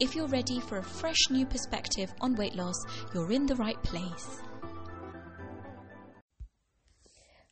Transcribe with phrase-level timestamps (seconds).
[0.00, 2.74] If you're ready for a fresh new perspective on weight loss,
[3.14, 4.40] you're in the right place.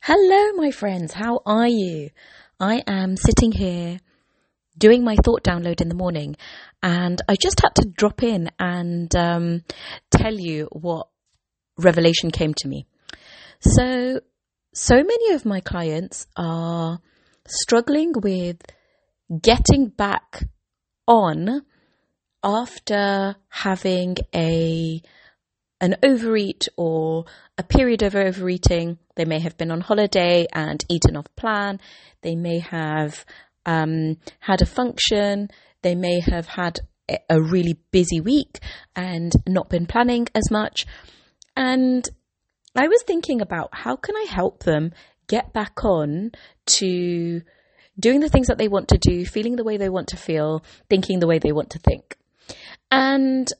[0.01, 1.13] Hello, my friends.
[1.13, 2.09] How are you?
[2.59, 3.99] I am sitting here
[4.77, 6.35] doing my thought download in the morning,
[6.81, 9.63] and I just had to drop in and um,
[10.11, 11.07] tell you what
[11.77, 12.85] revelation came to me.
[13.61, 14.19] So,
[14.73, 16.99] so many of my clients are
[17.47, 18.57] struggling with
[19.41, 20.43] getting back
[21.07, 21.63] on
[22.43, 25.01] after having a
[25.81, 27.25] an overeat or
[27.57, 31.79] a period of overeating, they may have been on holiday and eaten off plan.
[32.21, 33.25] They may have
[33.65, 35.49] um, had a function.
[35.81, 36.79] They may have had
[37.29, 38.59] a really busy week
[38.95, 40.85] and not been planning as much.
[41.57, 42.07] And
[42.75, 44.93] I was thinking about how can I help them
[45.27, 46.31] get back on
[46.65, 47.41] to
[47.99, 50.63] doing the things that they want to do, feeling the way they want to feel,
[50.89, 52.17] thinking the way they want to think.
[52.95, 53.51] And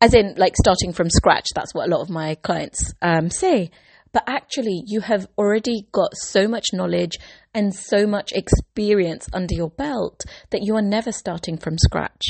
[0.00, 1.48] as in like starting from scratch.
[1.54, 3.70] That's what a lot of my clients um, say.
[4.12, 7.18] But actually, you have already got so much knowledge
[7.52, 12.22] and so much experience under your belt that you are never starting from scratch.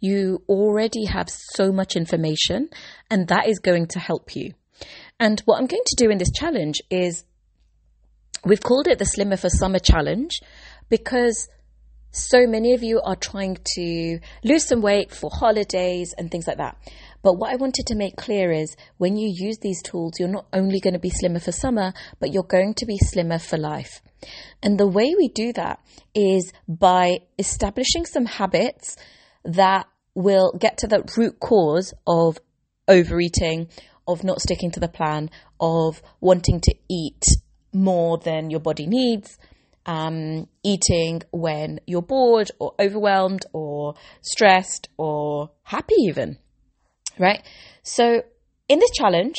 [0.00, 2.68] You already have so much information,
[3.08, 4.54] and that is going to help you.
[5.20, 7.24] And what I'm going to do in this challenge is
[8.44, 10.32] we've called it the Slimmer for Summer Challenge
[10.88, 11.48] because
[12.12, 16.58] so many of you are trying to lose some weight for holidays and things like
[16.58, 16.76] that.
[17.22, 20.46] But what I wanted to make clear is when you use these tools, you're not
[20.52, 24.00] only going to be slimmer for summer, but you're going to be slimmer for life.
[24.62, 25.80] And the way we do that
[26.14, 28.96] is by establishing some habits
[29.44, 32.38] that will get to the root cause of
[32.88, 33.68] overeating,
[34.08, 37.24] of not sticking to the plan, of wanting to eat
[37.72, 39.38] more than your body needs,
[39.90, 46.38] um, eating when you're bored or overwhelmed or stressed or happy, even
[47.18, 47.42] right?
[47.82, 48.22] So,
[48.68, 49.34] in this challenge,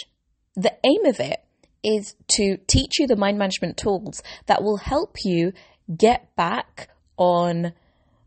[0.56, 1.40] the aim of it
[1.84, 5.54] is to teach you the mind management tools that will help you
[5.98, 7.72] get back on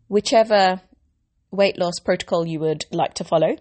[0.09, 0.81] whichever
[1.51, 3.57] weight loss protocol you would like to follow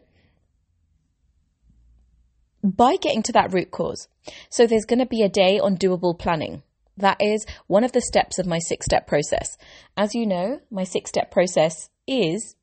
[2.64, 4.08] by getting to that root cause.
[4.50, 6.64] So, there's going to be a day on doable planning.
[6.98, 9.58] That is one of the steps of my six step process.
[9.98, 12.56] As you know, my six step process is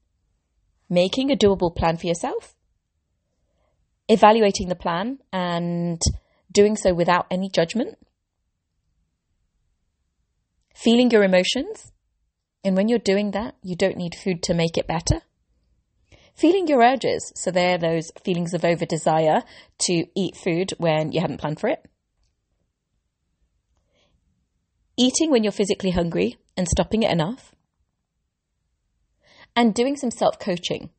[0.88, 2.54] making a doable plan for yourself,
[4.08, 6.00] evaluating the plan and
[6.52, 7.99] doing so without any judgment,
[10.75, 11.93] feeling your emotions.
[12.62, 15.22] And when you're doing that, you don't need food to make it better.
[16.34, 17.32] Feeling your urges.
[17.34, 19.43] So they're those feelings of over desire
[19.81, 21.89] to eat food when you haven't planned for it.
[25.00, 27.55] Eating when you're physically hungry and stopping it enough.
[29.56, 30.91] And doing some self coaching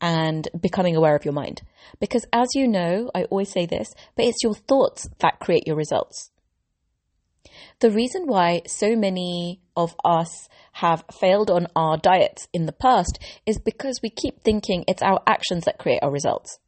[0.00, 1.62] and becoming aware of your mind.
[1.98, 5.74] Because as you know, I always say this, but it's your thoughts that create your
[5.74, 6.30] results.
[7.80, 13.18] The reason why so many of us have failed on our diets in the past
[13.44, 16.60] is because we keep thinking it's our actions that create our results.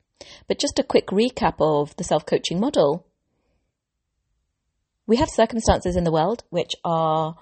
[0.48, 3.06] But just a quick recap of the self coaching model
[5.06, 7.36] we have circumstances in the world which are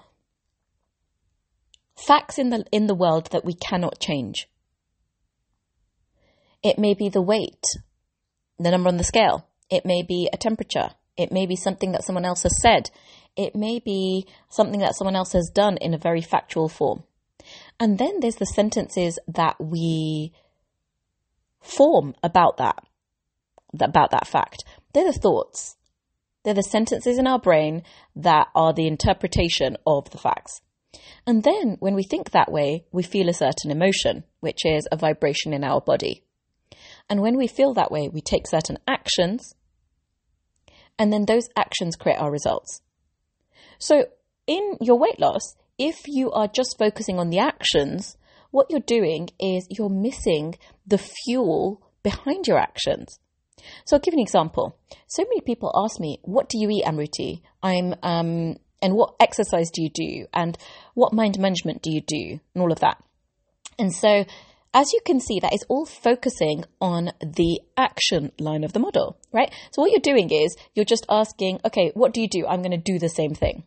[1.95, 4.49] facts in the, in the world that we cannot change.
[6.61, 7.63] It may be the weight,
[8.59, 9.47] the number on the scale.
[9.69, 10.89] It may be a temperature.
[11.17, 12.89] It may be something that someone else has said.
[13.35, 17.03] It may be something that someone else has done in a very factual form.
[17.79, 20.33] And then there's the sentences that we
[21.61, 22.83] form about that,
[23.79, 24.63] about that fact.
[24.93, 25.75] They're the thoughts.
[26.43, 27.83] They're the sentences in our brain
[28.15, 30.61] that are the interpretation of the facts.
[31.25, 34.97] And then when we think that way, we feel a certain emotion, which is a
[34.97, 36.23] vibration in our body.
[37.09, 39.55] And when we feel that way, we take certain actions,
[40.97, 42.81] and then those actions create our results.
[43.79, 44.05] So
[44.47, 48.17] in your weight loss, if you are just focusing on the actions,
[48.51, 50.55] what you're doing is you're missing
[50.85, 53.19] the fuel behind your actions.
[53.85, 54.77] So I'll give you an example.
[55.07, 59.71] So many people ask me, "What do you eat, Amruti?" I'm um, and what exercise
[59.71, 60.57] do you do, and
[60.93, 63.01] what mind management do you do, and all of that.
[63.79, 64.25] And so,
[64.73, 69.17] as you can see, that is all focusing on the action line of the model,
[69.31, 69.51] right?
[69.71, 72.71] So what you're doing is you're just asking, "Okay, what do you do?" I'm going
[72.71, 73.63] to do the same thing,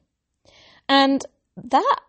[0.88, 1.25] and
[1.56, 2.00] that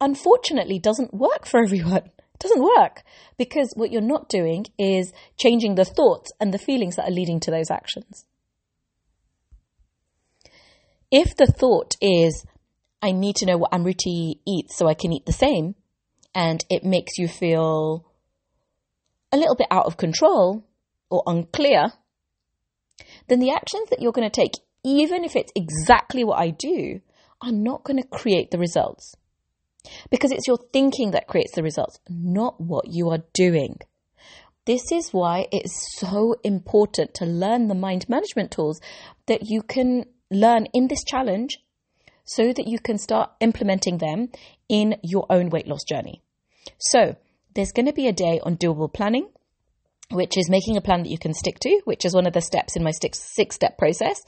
[0.00, 2.10] unfortunately doesn't work for everyone.
[2.38, 3.02] Doesn't work
[3.36, 7.40] because what you're not doing is changing the thoughts and the feelings that are leading
[7.40, 8.26] to those actions.
[11.10, 12.44] If the thought is,
[13.02, 15.74] I need to know what Amruti eats so I can eat the same,
[16.34, 18.04] and it makes you feel
[19.32, 20.64] a little bit out of control
[21.10, 21.92] or unclear,
[23.28, 24.52] then the actions that you're going to take,
[24.84, 27.00] even if it's exactly what I do,
[27.40, 29.14] are not going to create the results.
[30.10, 33.78] Because it's your thinking that creates the results, not what you are doing.
[34.66, 38.80] This is why it's so important to learn the mind management tools
[39.26, 41.58] that you can learn in this challenge
[42.24, 44.28] so that you can start implementing them
[44.68, 46.22] in your own weight loss journey.
[46.78, 47.16] So,
[47.54, 49.30] there's going to be a day on doable planning,
[50.10, 52.40] which is making a plan that you can stick to, which is one of the
[52.40, 53.20] steps in my six
[53.50, 54.22] step process.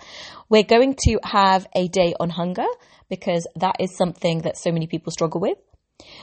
[0.49, 2.67] We're going to have a day on hunger,
[3.11, 5.59] because that is something that so many people struggle with.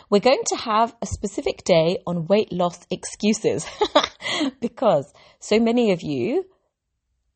[0.09, 3.67] We're going to have a specific day on weight loss excuses
[4.59, 6.45] because so many of you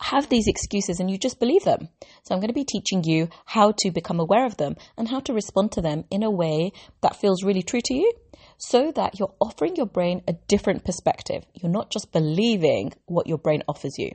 [0.02, 1.90] have these excuses and you just believe them.
[2.24, 5.20] So I'm going to be teaching you how to become aware of them and how
[5.20, 6.72] to respond to them in a way
[7.02, 8.12] that feels really true to you
[8.62, 11.44] so that you're offering your brain a different perspective.
[11.56, 14.12] You're not just believing what your brain offers you.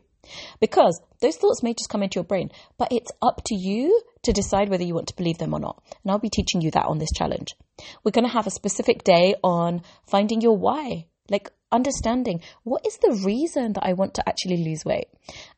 [0.61, 4.33] Because those thoughts may just come into your brain, but it's up to you to
[4.33, 5.83] decide whether you want to believe them or not.
[6.03, 7.57] And I'll be teaching you that on this challenge.
[8.05, 12.99] We're going to have a specific day on finding your why, like understanding what is
[12.99, 15.09] the reason that I want to actually lose weight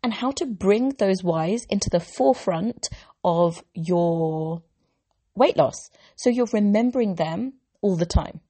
[0.02, 2.88] and how to bring those whys into the forefront
[3.22, 4.62] of your
[5.34, 5.90] weight loss.
[6.16, 8.40] So you're remembering them all the time.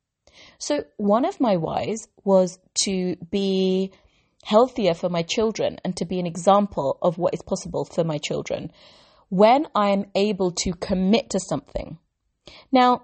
[0.58, 3.93] So one of my whys was to be
[4.44, 8.19] healthier for my children and to be an example of what is possible for my
[8.19, 8.70] children
[9.29, 11.99] when I am able to commit to something.
[12.73, 13.02] Now,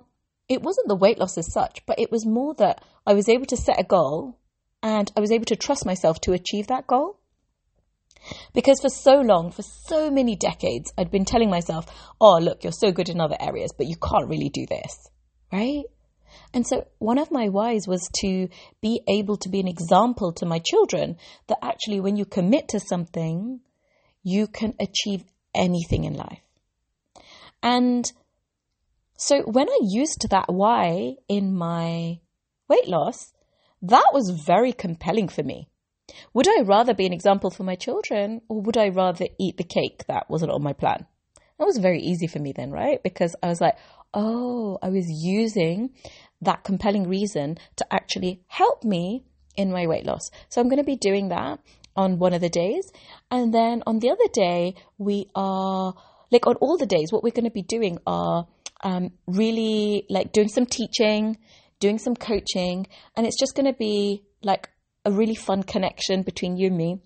[0.48, 3.46] it wasn't the weight loss as such, but it was more that I was able
[3.46, 4.38] to set a goal
[4.82, 7.18] and I was able to trust myself to achieve that goal.
[8.54, 11.86] Because for so long, for so many decades, I'd been telling myself,
[12.20, 15.10] oh, look, you're so good in other areas, but you can't really do this,
[15.52, 15.84] right?
[16.52, 18.48] And so one of my whys was to
[18.80, 21.16] be able to be an example to my children
[21.48, 23.60] that actually when you commit to something,
[24.22, 25.24] you can achieve
[25.54, 26.40] anything in life.
[27.62, 28.10] And
[29.16, 32.18] so when I used that why in my
[32.68, 33.32] weight loss,
[33.82, 35.68] that was very compelling for me.
[36.32, 39.64] Would I rather be an example for my children or would I rather eat the
[39.64, 41.06] cake that wasn't on my plan?
[41.58, 43.02] That was very easy for me then, right?
[43.02, 43.76] Because I was like,
[44.12, 45.90] oh, I was using
[46.44, 49.24] that compelling reason to actually help me
[49.56, 50.30] in my weight loss.
[50.48, 51.60] So I'm going to be doing that
[51.96, 52.90] on one of the days.
[53.30, 55.94] And then on the other day, we are
[56.30, 58.46] like on all the days, what we're going to be doing are
[58.82, 61.38] um, really like doing some teaching,
[61.80, 62.86] doing some coaching,
[63.16, 64.68] and it's just going to be like
[65.04, 67.00] a really fun connection between you and me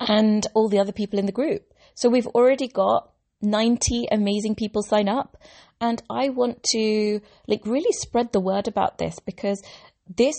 [0.00, 1.72] and all the other people in the group.
[1.94, 5.36] So we've already got 90 amazing people sign up
[5.82, 9.60] and I want to like really spread the word about this because
[10.08, 10.36] this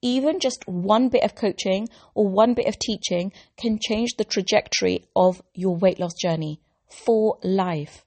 [0.00, 5.04] even just one bit of coaching or one bit of teaching can change the trajectory
[5.16, 8.04] of your weight loss journey for life.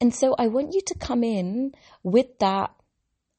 [0.00, 1.72] And so I want you to come in
[2.02, 2.70] with that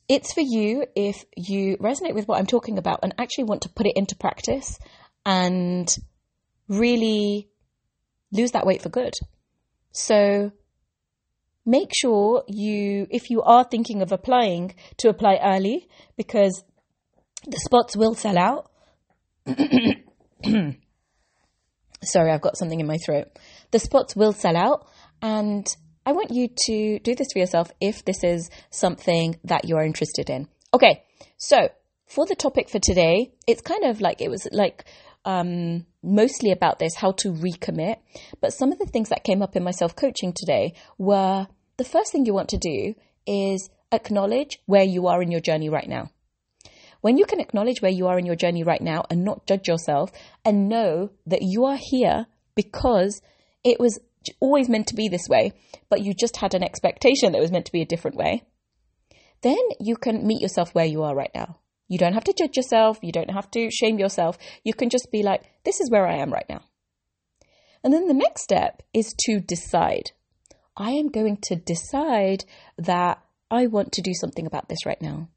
[0.08, 3.68] it's for you if you resonate with what I'm talking about and actually want to
[3.68, 4.78] put it into practice
[5.24, 5.88] and
[6.68, 7.48] really
[8.32, 9.14] lose that weight for good.
[9.92, 10.52] So
[11.64, 16.62] make sure you, if you are thinking of applying, to apply early because
[17.46, 18.70] the spots will sell out.
[22.02, 23.28] Sorry, I've got something in my throat.
[23.70, 24.86] The spots will sell out,
[25.22, 25.66] and
[26.04, 30.28] I want you to do this for yourself if this is something that you're interested
[30.30, 30.48] in.
[30.74, 31.04] Okay,
[31.36, 31.68] so
[32.06, 34.84] for the topic for today, it's kind of like it was like
[35.24, 37.96] um, mostly about this how to recommit.
[38.40, 41.84] But some of the things that came up in my self coaching today were the
[41.84, 42.94] first thing you want to do
[43.26, 46.10] is acknowledge where you are in your journey right now.
[47.06, 49.68] When you can acknowledge where you are in your journey right now and not judge
[49.68, 50.10] yourself
[50.44, 53.22] and know that you are here because
[53.62, 54.00] it was
[54.40, 55.52] always meant to be this way,
[55.88, 58.42] but you just had an expectation that it was meant to be a different way,
[59.42, 61.60] then you can meet yourself where you are right now.
[61.86, 62.98] You don't have to judge yourself.
[63.02, 64.36] You don't have to shame yourself.
[64.64, 66.62] You can just be like, this is where I am right now.
[67.84, 70.10] And then the next step is to decide.
[70.76, 72.46] I am going to decide
[72.78, 75.28] that I want to do something about this right now.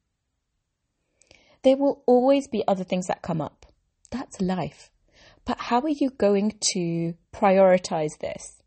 [1.63, 3.65] There will always be other things that come up.
[4.11, 4.89] That's life.
[5.45, 8.61] But how are you going to prioritize this?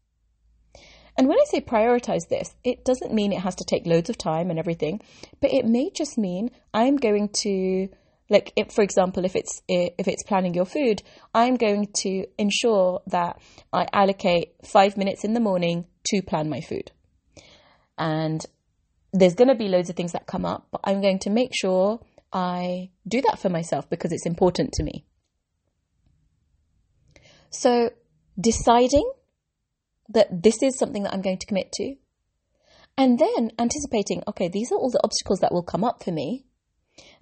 [1.17, 4.17] And when I say prioritize this, it doesn't mean it has to take loads of
[4.17, 5.01] time and everything,
[5.41, 7.89] but it may just mean I'm going to
[8.31, 11.03] like if, for example if it's eh, if it's planning your food
[11.35, 13.39] i'm going to ensure that
[13.75, 16.91] i allocate 5 minutes in the morning to plan my food.
[17.99, 18.45] And
[19.13, 21.53] there's going to be loads of things that come up, but I'm going to make
[21.55, 22.01] sure
[22.33, 25.05] I do that for myself because it's important to me.
[27.51, 27.91] So,
[28.41, 29.11] deciding
[30.09, 31.97] that this is something that I'm going to commit to,
[32.97, 36.45] and then anticipating, okay, these are all the obstacles that will come up for me.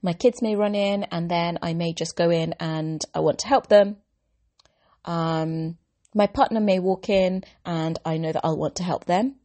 [0.03, 3.41] My kids may run in, and then I may just go in and I want
[3.41, 3.97] to help them.
[5.05, 5.79] Um,
[6.15, 9.37] my partner may walk in and I know that I'll want to help them.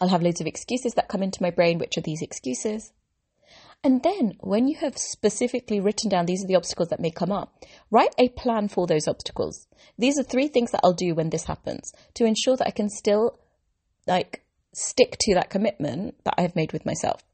[0.00, 1.78] I'll have loads of excuses that come into my brain.
[1.78, 2.92] Which are these excuses?
[3.84, 7.32] And then, when you have specifically written down these are the obstacles that may come
[7.32, 9.66] up, write a plan for those obstacles.
[9.98, 12.88] These are three things that I'll do when this happens to ensure that I can
[12.88, 13.40] still,
[14.06, 17.24] like, stick to that commitment that I've made with myself.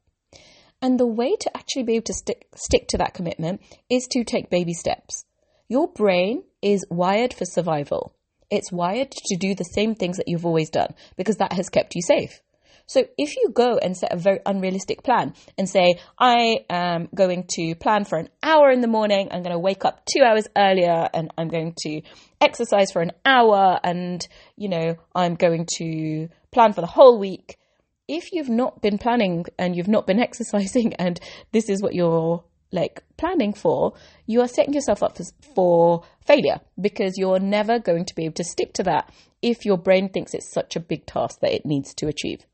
[0.81, 4.23] And the way to actually be able to stick stick to that commitment is to
[4.23, 5.25] take baby steps.
[5.67, 8.15] Your brain is wired for survival.
[8.49, 11.95] It's wired to do the same things that you've always done because that has kept
[11.95, 12.41] you safe.
[12.89, 17.45] So if you go and set a very unrealistic plan and say, I am going
[17.49, 20.47] to plan for an hour in the morning, I'm going to wake up two hours
[20.57, 22.01] earlier and I'm going to
[22.41, 24.27] exercise for an hour and,
[24.57, 27.59] you know, I'm going to plan for the whole week.
[28.07, 31.19] If you've not been planning and you've not been exercising and
[31.51, 33.93] this is what you're like planning for,
[34.25, 38.33] you are setting yourself up for, for failure because you're never going to be able
[38.33, 41.67] to stick to that if your brain thinks it's such a big task that it
[41.67, 42.47] needs to achieve.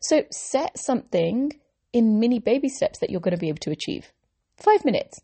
[0.00, 1.52] So set something
[1.92, 4.12] in mini baby steps that you're going to be able to achieve.
[4.56, 5.20] Five minutes.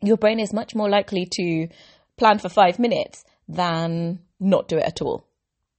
[0.00, 1.68] Your brain is much more likely to
[2.16, 5.26] plan for five minutes than not do it at all.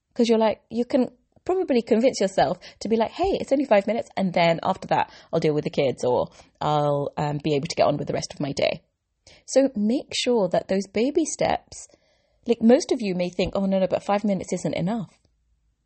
[0.10, 1.10] Because you're like, you can
[1.46, 4.10] probably convince yourself to be like, hey, it's only five minutes.
[4.16, 6.30] And then after that, I'll deal with the kids or
[6.62, 8.82] I'll um, be able to get on with the rest of my day.
[9.46, 11.88] So make sure that those baby steps,
[12.48, 15.20] like most of you may think, oh, no, no, but five minutes isn't enough.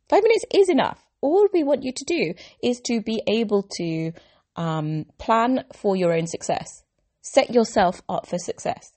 [0.08, 1.07] Five minutes is enough.
[1.20, 4.12] All we want you to do is to be able to
[4.56, 6.84] um, plan for your own success.
[7.20, 8.92] Set yourself up for success.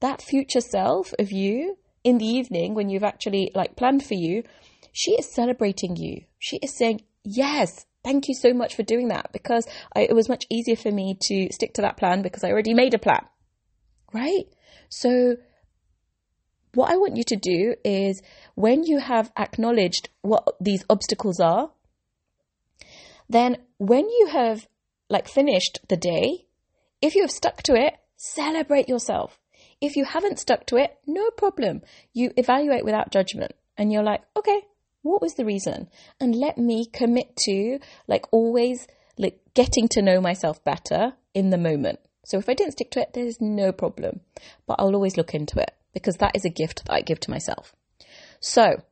[0.00, 4.44] That future self of you in the evening when you've actually like planned for you,
[4.92, 6.22] she is celebrating you.
[6.38, 10.28] She is saying, yes, thank you so much for doing that because I, it was
[10.28, 13.24] much easier for me to stick to that plan because I already made a plan.
[14.12, 14.44] Right?
[14.88, 15.36] So
[16.76, 18.22] what I want you to do is
[18.54, 21.70] when you have acknowledged what these obstacles are,
[23.28, 24.68] then when you have
[25.08, 26.46] like finished the day,
[27.00, 29.40] if you have stuck to it, celebrate yourself.
[29.80, 31.80] If you haven't stuck to it, no problem.
[32.12, 34.60] You evaluate without judgment and you're like, okay,
[35.02, 35.88] what was the reason?
[36.20, 41.58] And let me commit to like always like getting to know myself better in the
[41.58, 42.00] moment.
[42.26, 44.20] So if I didn't stick to it, there's no problem.
[44.66, 47.30] But I'll always look into it because that is a gift that I give to
[47.30, 47.74] myself.
[48.38, 48.82] So,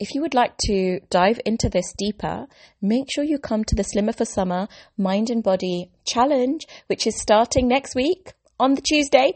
[0.00, 2.46] if you would like to dive into this deeper,
[2.80, 7.20] make sure you come to the Slimmer for Summer Mind and Body Challenge, which is
[7.20, 9.34] starting next week on the Tuesday.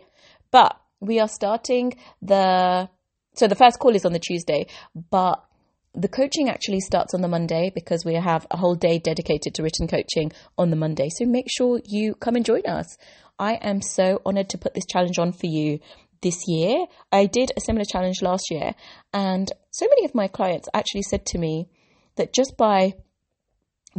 [0.51, 2.89] But we are starting the,
[3.35, 4.65] so the first call is on the Tuesday,
[5.11, 5.45] but
[5.93, 9.63] the coaching actually starts on the Monday because we have a whole day dedicated to
[9.63, 11.11] written coaching on the Monday.
[11.11, 12.97] So make sure you come and join us.
[13.39, 15.81] I am so honored to put this challenge on for you
[16.23, 16.87] this year.
[17.11, 18.75] I did a similar challenge last year,
[19.13, 21.69] and so many of my clients actually said to me
[22.17, 22.95] that just by